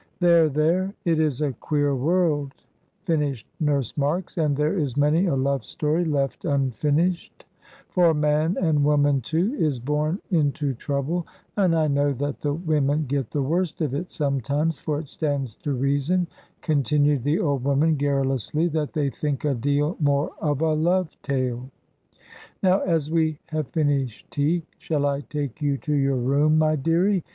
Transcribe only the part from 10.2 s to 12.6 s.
into trouble,' and I know that the